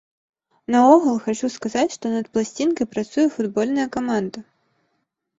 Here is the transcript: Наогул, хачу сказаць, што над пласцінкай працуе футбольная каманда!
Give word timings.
Наогул, 0.75 1.17
хачу 1.25 1.49
сказаць, 1.55 1.93
што 1.95 2.05
над 2.13 2.29
пласцінкай 2.37 2.87
працуе 2.95 3.25
футбольная 3.35 3.85
каманда! 3.97 4.39